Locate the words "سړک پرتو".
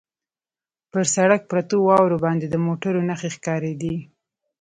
1.15-1.75